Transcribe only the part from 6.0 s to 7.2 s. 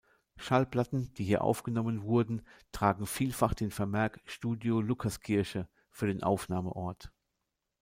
den Aufnahmeort.